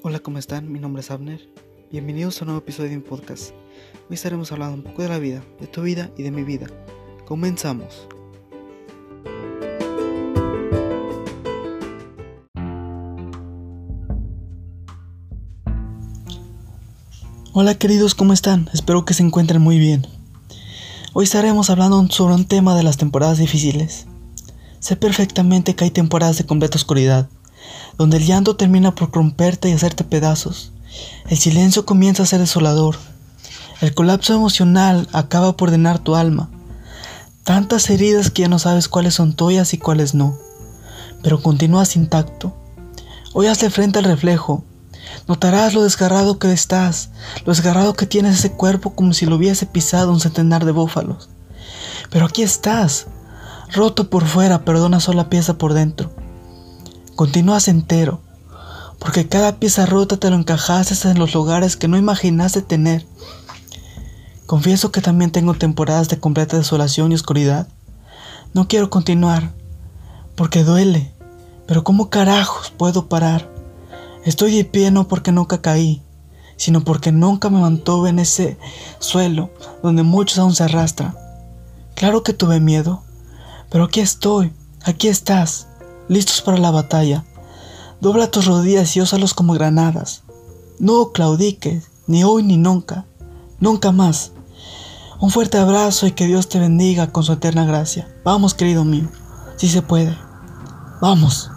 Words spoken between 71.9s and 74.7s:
carajos puedo parar? Estoy de